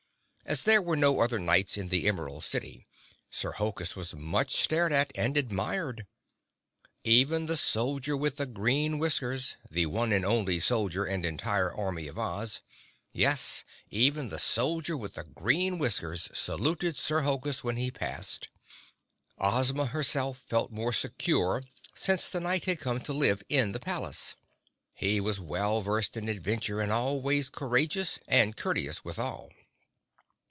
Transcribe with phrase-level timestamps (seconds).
[0.43, 2.85] As there were no other Knights in the Emerald City,
[3.29, 6.05] Sir Hokus was much stared at and admired.
[7.03, 12.09] Even the Soldier with the Green Whiskers, the one and only soldier and entire army
[12.09, 18.49] of Oz—yes, even the soldier with the Green Whiskers saluted Sir Hokus when he passed.
[19.37, 21.63] Ozma, herself, felt more secure
[21.95, 24.35] since the Knight had come to live in the palace.
[24.93, 29.49] He was well versed in adventure and always courageous and courteous, withal.